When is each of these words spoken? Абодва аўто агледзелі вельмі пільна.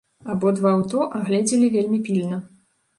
Абодва 0.35 0.69
аўто 0.79 1.05
агледзелі 1.21 1.73
вельмі 1.79 2.05
пільна. 2.09 2.45